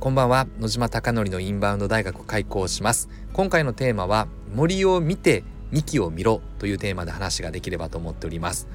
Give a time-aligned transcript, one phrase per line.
[0.00, 0.46] こんばんは。
[0.58, 3.10] 野島貴則のインバウンド大学開講します。
[3.34, 8.66] 今回のテーマは森を見て幹を見ろというテーマで話ができればと思っております。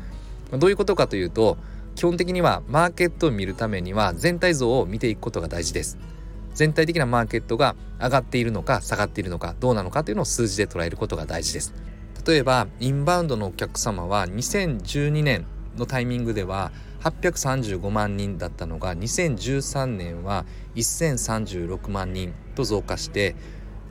[0.51, 1.57] どういうことかというと
[1.95, 5.97] 基本的にはマーケットを見るためには全体像を見ていくことが大事です。
[6.53, 11.73] 全体的なマーケットが上がっているのか下がっているのかどうなのかというのを数字で捉えることが大事です。
[12.27, 16.71] 例えばインバウンドのお客様は2012年のタイミングでは
[17.05, 23.35] 835万人だったのが2013年は1036万人と増加して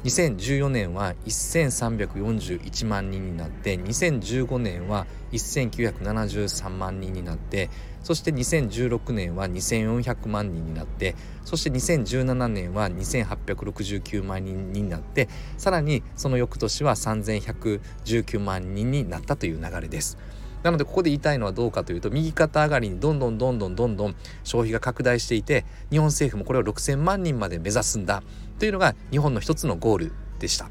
[0.03, 7.71] 2014年は1341万人になって2015年は1973万人になって
[8.03, 20.19] そして2016年は2400万人になってそして2017年は2869万人になってさらにその翌年は3119万人になったという流れです。
[20.65, 28.23] なのでここで言いたいのはどうかというと右肩上がりにどんどんどんどんどんどん消費が拡大していて日本政府もこれを6,000万人まで目指すんだ
[28.59, 30.65] というのが日本の一つのゴールでした。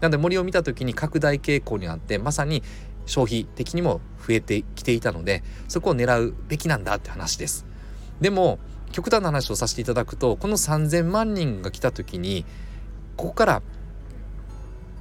[0.00, 2.62] なので森を見た時に拡大傾向にあってまさに
[3.06, 7.66] 消費的にも増えてきていたのでそこを狙うべきなんだって話です。
[8.20, 8.58] でも
[8.92, 12.44] 極端な話をさせていただくとこの3,000万人が来た時に
[13.16, 13.62] ここから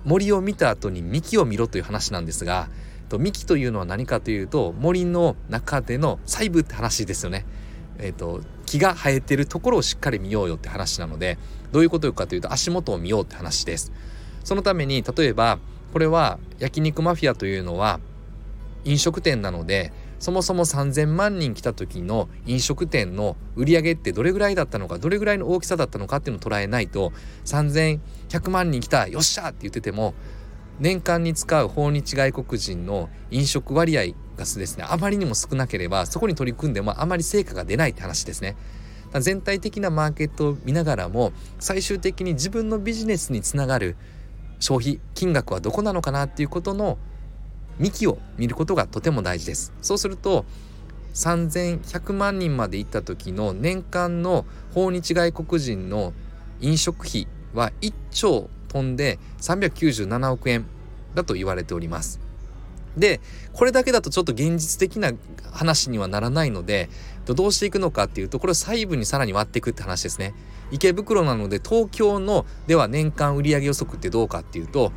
[0.06, 2.70] 森を見た後に幹を見ろという話なんですが
[3.10, 7.46] と幹というのは何かというと森の中での細部って話ですよね。
[8.00, 11.40] えーと、木が生えてるところをしっかり見ようよって話なので
[11.72, 13.92] どういうことかというと足元を見ようって話です。
[14.44, 15.60] そのために例えば
[15.94, 18.00] これは焼肉マフィアというのは
[18.86, 27.12] 飲食店なのでそもそも3,000万人来た時の飲食店の売り上げってどれぐらいだったのかどれぐらいの大きさだったのかっていうのを捉えないと
[27.46, 30.16] 3,100万人来たよっしゃって言ってても
[30.80, 38.56] 年間に使う訪日外国人の飲食割合がですねあまりにも少なければそこに取り組んでもあまり成果が出ないって話ですね。
[39.20, 43.96] 全体的なマーケットを見ながらも最終的に自分のビジネスにつながる
[44.60, 46.98] 消費金額はどこなのかなっていうことの
[47.80, 49.74] 幹を見ることがとても大事です。
[49.82, 50.46] そうすると
[51.14, 56.14] 3100万人まで行った時の年間の訪日外国人の
[56.60, 60.66] 飲食費は1兆飛んで397億円
[61.16, 62.20] だと言われております。
[62.96, 63.20] で
[63.54, 65.12] これだけだとちょっと現実的な
[65.52, 66.90] 話にはならないので
[67.26, 70.34] どうしていくのかっていうとこれを細部にさらに割っていくって話ですね。
[70.72, 74.92] 池袋なので東京のでは年間売上予測ってどうかっていうと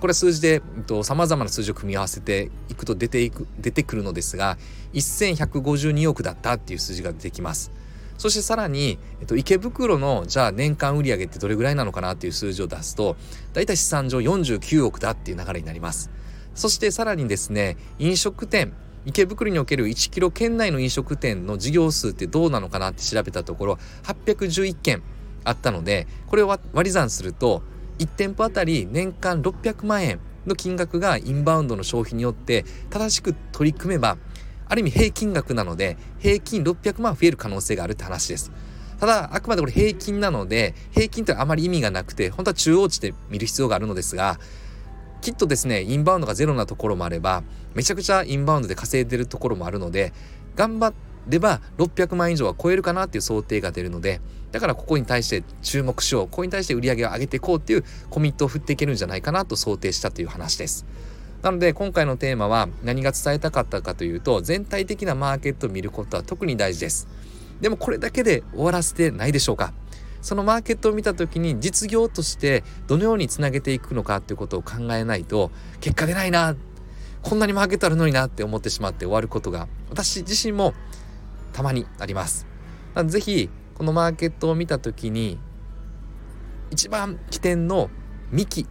[0.00, 0.62] これ数字で
[1.02, 4.56] さまざまな数字を組み合わせていくと出ていく出てくるのですが
[4.94, 7.72] 1152億だったっていう数字が出てきます。
[8.18, 13.16] そしてさらに、えっと、池袋のじゃあ年間売上ってどれぐらいなのかなっていう数字を出すと
[13.52, 16.10] 大体資産上49億だっていう流れになります。
[16.54, 18.74] そしてさらにですね飲食店
[19.06, 25.02] 池袋における1キロ圏内の飲食店の事業数ってどうなのかなって調べたところ811件
[25.44, 27.62] あったのでこれを割り算すると
[28.00, 34.18] 1店舗あたり年間600万円の金額がインバウンドの消費によって正しく取り組めば
[34.68, 38.52] ある意味平均額なので平均600万増える可能性があるって話です。
[38.98, 44.38] ただあくまでこれ平均なので平均ってあまり意味がなくて本当は中央値で見る必要があるのですが
[45.20, 50.12] きっとですねインバウンドがゼロなところもあればめちゃくちゃインバウンドで稼いでるところもあるので
[50.56, 50.92] 頑張
[51.28, 60.86] れば600万以上は超えるかなっていう想定が出るのでだからここに対して注目しようここに対して売り上げを上げていこうっていうコミットを振っていけるんじゃないかなと想定したという話です。
[61.42, 67.08] なので今回のテーマは何が伝えたかったかというと全体的なマーケットを見ることは特に大事です。
[67.60, 69.72] でもこれだけで終わらせてないでしょうか
[70.20, 75.50] そのマーケットを見た時に実業としてどのようにつなげていくのかということを考えないと
[75.80, 76.56] 結果出ないな
[77.22, 80.74] こんなにマーケットあるのになって思ってしまって終わることが私自身も
[81.52, 82.46] たまにあります。
[83.06, 85.38] 是非このマーケットを見た時に
[86.70, 87.90] 一番起点の
[88.32, 88.66] 幹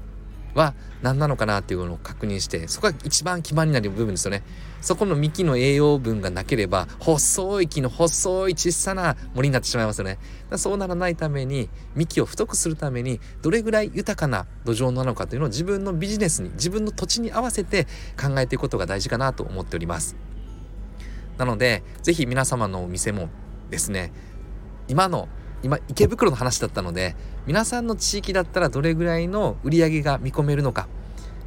[0.58, 0.74] は
[1.04, 4.44] 何なのかなっていうのを確認してそこが一番基盤になる部分ですよね。
[4.82, 10.18] そこの幹の栄養分がなければ細い木の細い小さな森になってしまいますよね。
[10.56, 17.86] そうならないために幹を太くするためにどれぐらい豊かな土壌なのかというのを自分のビジネスに自分の土地に合わせて
[18.20, 20.16] 考えていくことが大事かなと思っております。
[21.38, 23.30] なので是非皆様のお店も
[23.70, 24.12] ですね
[24.88, 25.30] 今の
[25.64, 27.16] 今池袋の話だったので
[27.46, 30.88] 皆さんの地域だったらどれぐらいの売り上げが見込めるのか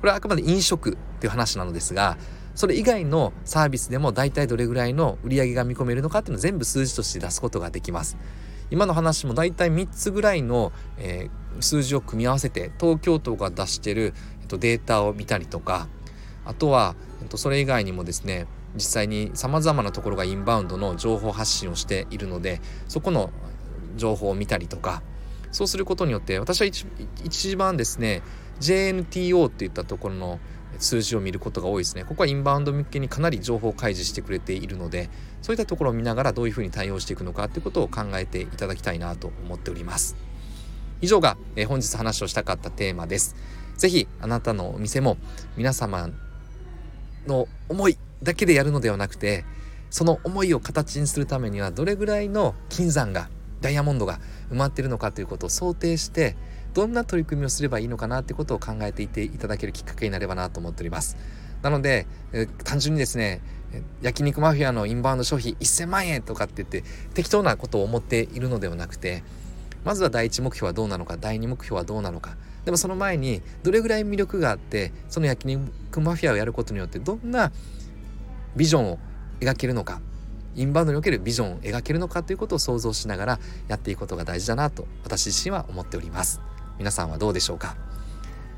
[0.01, 2.17] これはあくまで飲食っていう話なのですが
[2.55, 8.19] それ以外のサービスでも大体どれぐらいの売り上げが見込めるのかっていうのを全部数字として出すことができます。
[8.71, 15.89] 今の話も大体3つぐらいの、えー、数字を組み合わせて東京都が出してる、えっと、データを見たりとか
[16.45, 23.31] あとは、えっと、それ以外にもですね実際にさまざまなところがインバウンドの情報発信をしているのでそこの
[24.01, 25.03] 情報を見たりとか
[25.53, 28.23] そうすることによって私は一番ですね
[28.61, 30.41] JNTO っていったところの
[30.79, 32.05] 数字を見ることが多いですね。
[32.05, 35.11] ここはインバウンド向けにかなり情報を開示してくれているので
[35.43, 40.17] そういったところを見ながらどういうふうに対応していくのかということを考えていただきたいなと思っております。
[41.03, 43.35] 以上が、え本日話をしたかったテーマです。
[43.77, 45.17] 是非あなたのお店も
[45.57, 46.11] 皆様
[47.27, 49.45] の思いだけでやるのではなくて
[49.89, 54.21] その思いを形にするためにはどれぐらいの金山がダイヤモンドが
[54.51, 56.37] 埋まっているのかということを想定して
[56.75, 61.17] どんな取り組みをすればいいのかなってことを考えていていただけるきっかけになればなと思っております。
[61.63, 63.43] なので、え単純にですね
[64.03, 66.85] 焼肉マフィアのインバウンド消費1000万円とかって言って
[67.15, 69.23] 適当なことを思っているのではなくて
[69.85, 72.37] まずは第一目標はどうなのか第二目標はどうなのか。
[72.65, 77.53] でもその前にどれぐらい魅力があってその焼肉マフィアをやることによってどんな
[78.55, 78.99] ビジョンを
[79.41, 80.01] 描けるのか。
[80.57, 86.41] インバウンドにおけるビジョンを描けるのかということを想像しながらやっていくことが大事だなと私自身は思っております。
[86.79, 87.77] 皆さんはどうでしょうか？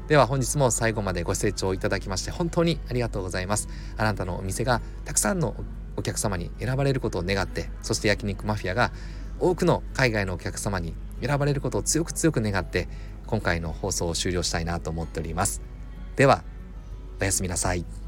[0.08, 3.68] では本日も最後までご清聴いただきまして本当にありがとうございます。
[3.96, 5.54] あなたのお店がたくさんの
[5.96, 8.92] お客様に選ばれることを願ってそして焼肉マフィアが
[9.38, 12.88] 多くの海外のお客様に選ばれることを強く強く願って
[13.26, 15.62] 今回の放送を終了したいなと思っております。
[16.16, 16.42] では
[17.20, 18.01] おやすみなさい。